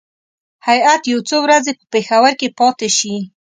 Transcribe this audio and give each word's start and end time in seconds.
هیات 0.67 1.01
یو 1.11 1.19
څو 1.29 1.37
ورځې 1.45 1.71
په 1.79 1.85
پېښور 1.93 2.31
کې 2.39 2.47
پاتې 2.59 2.87
شي. 2.97 3.15